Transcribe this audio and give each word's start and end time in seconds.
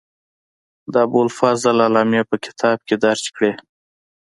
ابوالفضل 1.03 1.77
علامي 1.87 2.21
په 2.29 2.35
کتاب 2.45 2.77
کې 2.87 2.95
درج 3.03 3.23
کړې. 3.35 3.51